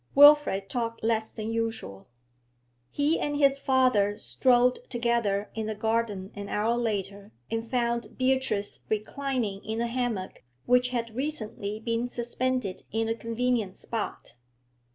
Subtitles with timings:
[0.15, 2.07] Wilfrid talked less than usual.
[2.89, 8.79] He and his father strolled together into the garden an hour later, and found Beatrice
[8.89, 14.33] reclining in a hammock which had recently been suspended in a convenient spot.